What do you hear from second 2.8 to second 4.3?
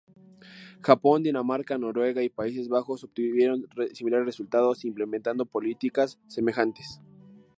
obtuvieron similares